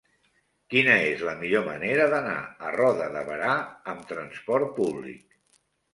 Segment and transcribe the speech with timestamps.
[0.73, 3.53] Quina és la millor manera d'anar a Roda de Berà
[3.95, 5.41] amb trasport públic?